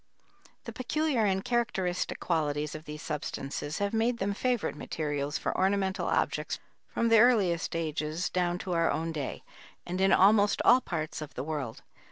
The 0.63 0.73
peculiar 0.73 1.25
and 1.25 1.45
characteristic 1.45 2.19
qualities 2.19 2.73
of 2.73 2.85
these 2.85 3.03
substances 3.03 3.77
have 3.77 3.93
made 3.93 4.17
them 4.17 4.33
favorite 4.33 4.75
materials 4.75 5.37
for 5.37 5.55
ornamental 5.55 6.07
objects 6.07 6.57
from 6.87 7.09
the 7.09 7.19
earliest 7.19 7.75
ages 7.75 8.27
down 8.27 8.57
to 8.65 8.73
our 8.73 8.89
own 8.89 9.11
day, 9.11 9.43
and 9.85 10.01
in 10.01 10.11
almost 10.11 10.59
all 10.65 10.81
parts 10.81 11.21
of 11.21 11.35
the 11.35 11.43
world. 11.43 11.83